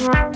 [0.00, 0.30] Ja,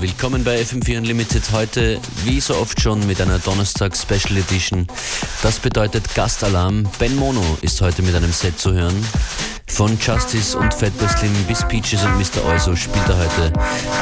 [0.00, 4.88] willkommen bei FM4 Unlimited heute, wie so oft schon, mit einer Donnerstag Special Edition.
[5.42, 6.82] Das bedeutet Gastalarm.
[6.98, 9.06] Ben Mono ist heute mit einem Set zu hören.
[9.68, 12.44] Von Justice und Fatboy Slim bis Peaches und Mr.
[12.46, 13.52] Euso spielt er heute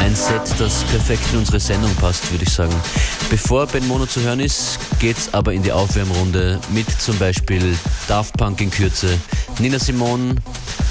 [0.01, 2.75] ein Set, das perfekt in unsere Sendung passt, würde ich sagen.
[3.29, 7.77] Bevor Ben Mono zu hören ist, geht's aber in die Aufwärmrunde mit zum Beispiel
[8.09, 9.19] Daft Punk in Kürze,
[9.59, 10.37] Nina Simone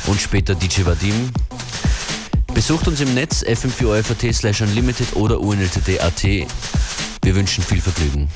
[0.08, 1.32] und später DJ Vadim.
[2.54, 6.24] Besucht uns im Netz fm4 slash unlimited oder unltd.at.
[6.24, 8.30] Wir wünschen viel Vergnügen.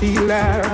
[0.00, 0.69] Feel laughed.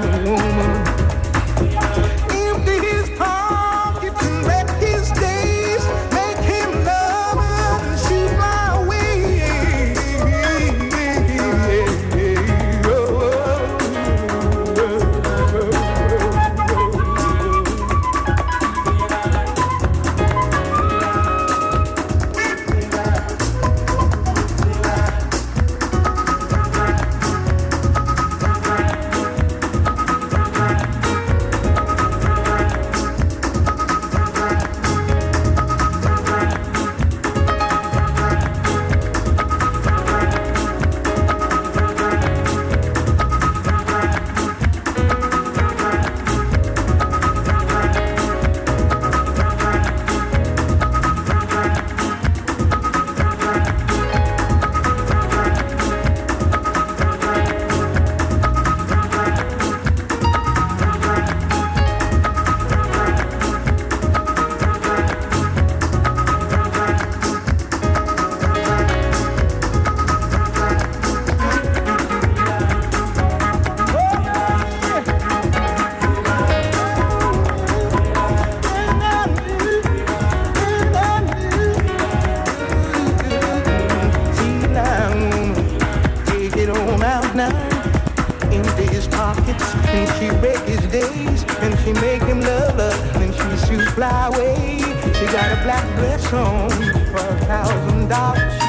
[96.29, 98.66] for a thousand dollars.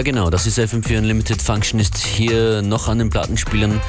[0.00, 3.82] Ja genau, das ist FM4 Unlimited Function, ist hier noch an den Plattenspielern.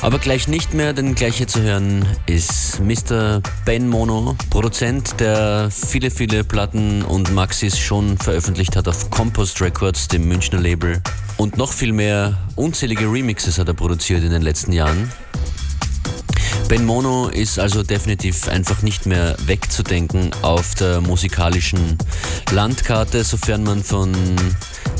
[0.00, 3.42] Aber gleich nicht mehr, denn gleich hier zu hören ist Mr.
[3.64, 10.08] Ben Mono, Produzent, der viele, viele Platten und Maxis schon veröffentlicht hat auf Compost Records,
[10.08, 11.00] dem Münchner Label.
[11.36, 15.12] Und noch viel mehr unzählige Remixes hat er produziert in den letzten Jahren.
[16.68, 21.96] Ben Mono ist also definitiv einfach nicht mehr wegzudenken auf der musikalischen
[22.50, 24.12] Landkarte, sofern man von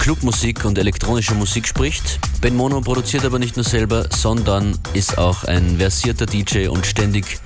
[0.06, 2.20] Clubmusik und elektronischer Musik spricht.
[2.40, 7.40] Ben Mono produziert aber nicht nur selber, sondern ist auch ein versierter DJ und ständig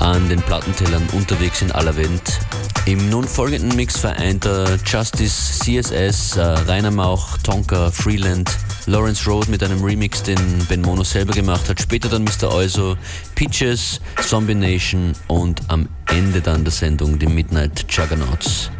[0.00, 2.40] an den Plattentellern unterwegs in aller Welt.
[2.86, 8.50] Im nun folgenden Mix vereint er Justice, CSS, äh, Rainer Mauch, Tonka, Freeland,
[8.86, 11.80] Lawrence Road mit einem Remix, den Ben Mono selber gemacht hat.
[11.80, 12.52] Später dann Mr.
[12.52, 12.96] Euso,
[13.36, 18.72] Peaches, Zombie Nation und am Ende dann der Sendung die Midnight Juggernauts.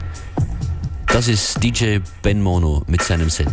[1.13, 3.53] Das ist DJ Ben Mono mit seinem Set.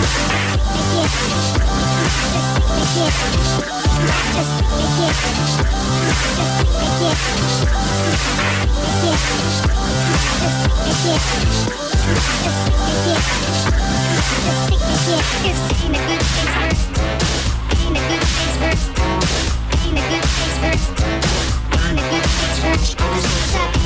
[0.00, 0.08] Ain't
[15.96, 16.56] a good place
[18.58, 18.86] first.
[19.84, 21.00] Ain't a good place first.
[21.72, 23.79] On the streets up.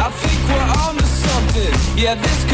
[0.00, 1.98] I think we're on to something.
[1.98, 2.47] Yeah, this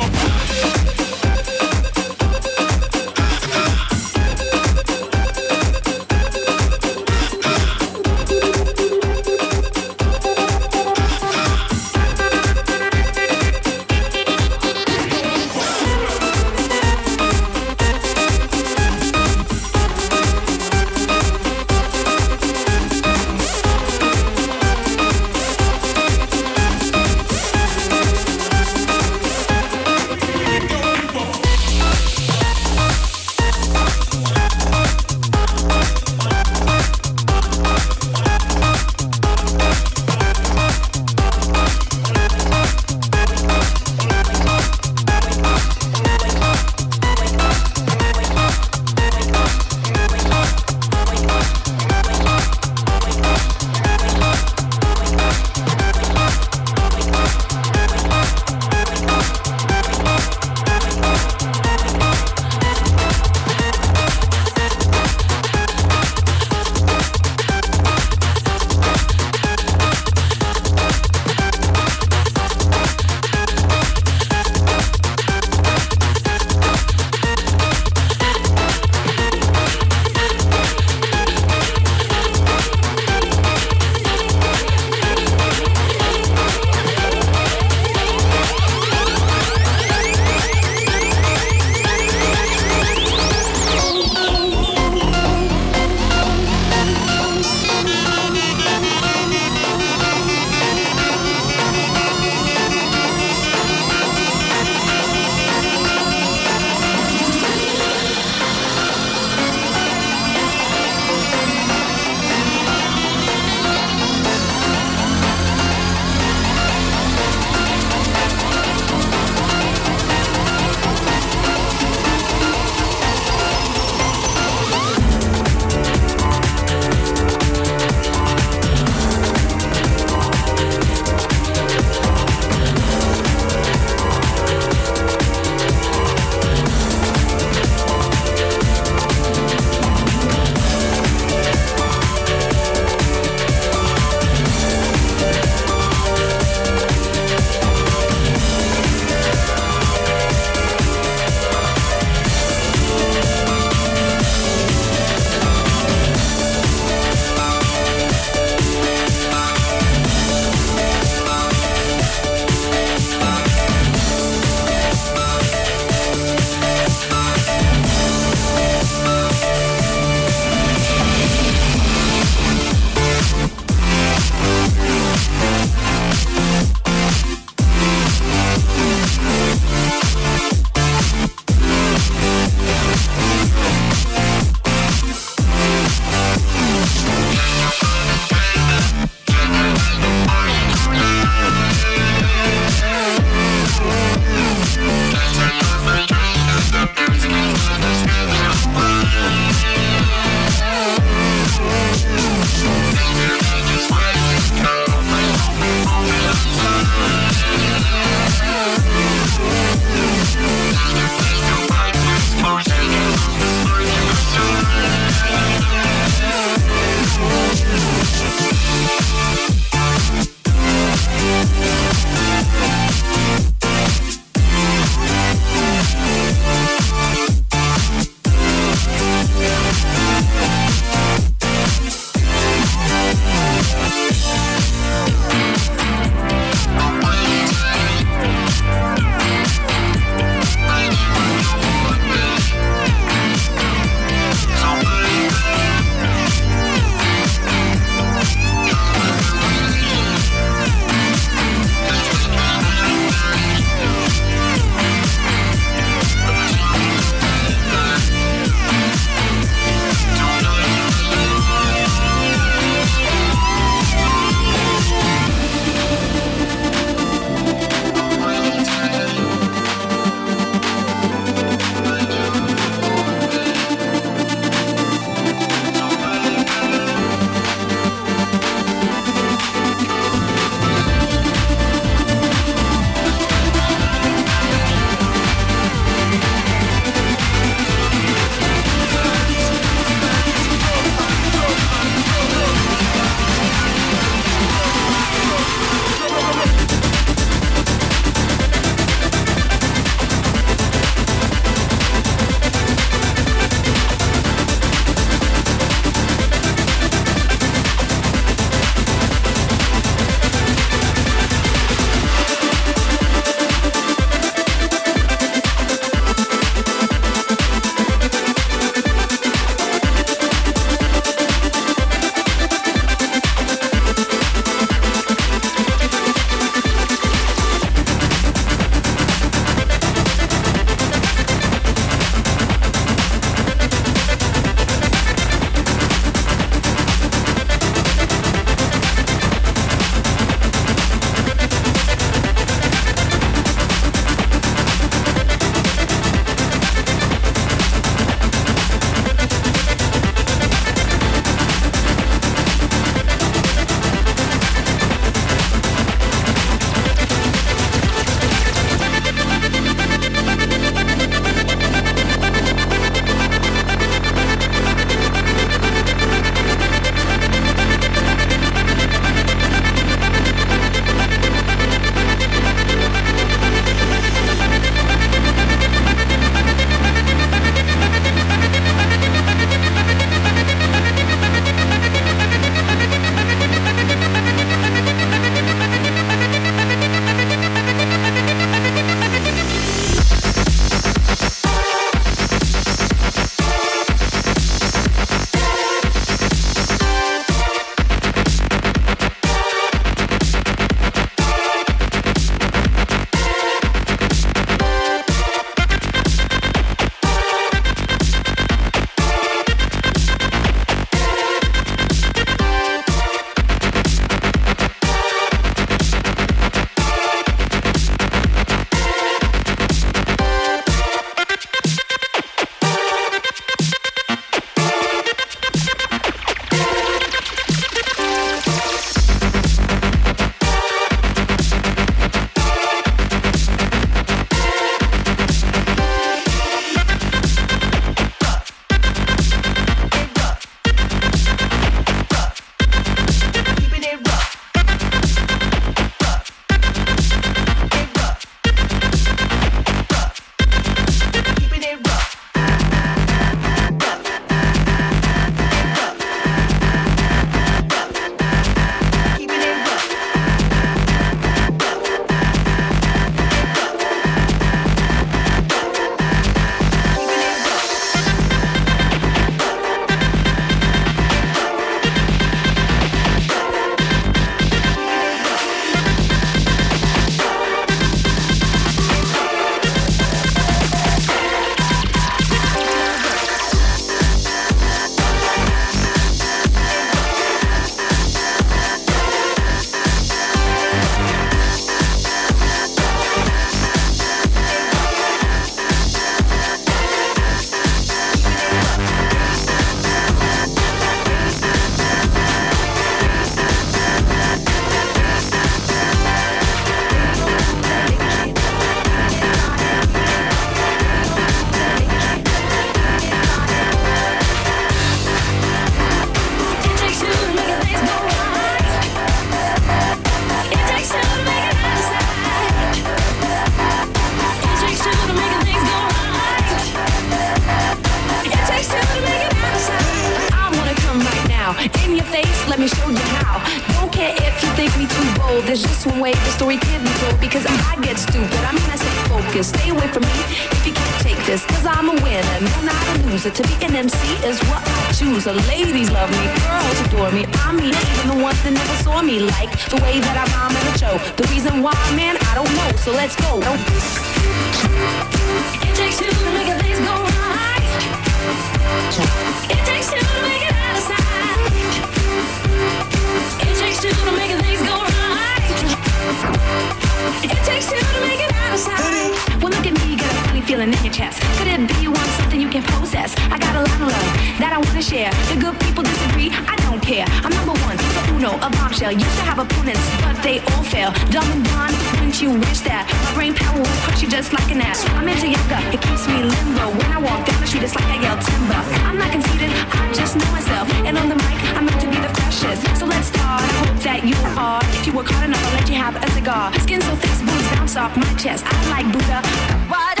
[570.50, 571.22] feeling in your chest.
[571.38, 574.10] Could it be you want something I got a lot of love
[574.42, 575.14] that I wanna share.
[575.30, 577.06] The good people disagree, I don't care.
[577.22, 578.90] I'm number one, the uno, a bombshell.
[578.90, 580.90] Used to have opponents, but they all fail.
[581.14, 582.90] Dumb and blonde, wouldn't you wish that?
[583.06, 584.82] My brain power will crush you just like an ass.
[584.98, 586.74] I'm into yoga, it keeps me limbo.
[586.74, 588.60] When I walk down the street, it's like I yell timber.
[588.82, 590.66] I'm not conceited, I just know myself.
[590.82, 592.66] And on the mic, I'm meant to be the freshest.
[592.82, 593.46] So let's start.
[593.46, 594.58] I hope that you are.
[594.74, 596.50] If you work hard enough, I'll let you have a cigar.
[596.66, 598.42] Skin so thick, booze bounce off my chest.
[598.42, 599.22] I like Buddha.
[599.70, 600.00] What?